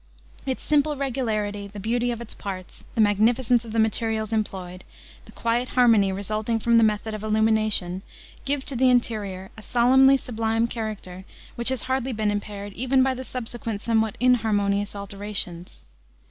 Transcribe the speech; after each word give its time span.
Its 0.47 0.63
simple 0.63 0.97
regularity, 0.97 1.67
the 1.67 1.79
beauty 1.79 2.09
of 2.09 2.19
its 2.21 2.33
parts, 2.33 2.83
the 2.95 3.01
magnificence 3.01 3.63
of 3.63 3.71
the 3.71 3.77
materials 3.77 4.33
employed, 4.33 4.83
the 5.25 5.31
quiet 5.31 5.69
harmony 5.77 6.11
resulting 6.11 6.57
from 6.57 6.79
the 6.79 6.83
method 6.83 7.13
of 7.13 7.21
illumi 7.21 7.53
nation, 7.53 8.01
give 8.43 8.65
to 8.65 8.75
the 8.75 8.89
interior 8.89 9.51
a 9.57 9.61
solemnly 9.61 10.17
sublime 10.17 10.65
character, 10.65 11.23
which 11.53 11.69
has 11.69 11.83
hardly 11.83 12.13
been 12.13 12.31
impaired, 12.31 12.73
even 12.73 13.03
by 13.03 13.13
the 13.13 13.23
subsequent 13.23 13.79
somewhat 13.83 14.17
inharmonious 14.19 14.95
alterations. 14.95 15.83